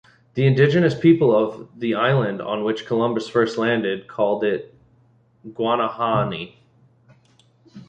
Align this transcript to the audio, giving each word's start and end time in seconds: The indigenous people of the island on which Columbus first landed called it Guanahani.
The 0.33 0.47
indigenous 0.47 0.99
people 0.99 1.31
of 1.35 1.79
the 1.79 1.93
island 1.93 2.41
on 2.41 2.63
which 2.63 2.87
Columbus 2.87 3.27
first 3.27 3.59
landed 3.59 4.07
called 4.07 4.43
it 4.43 4.73
Guanahani. 5.47 6.55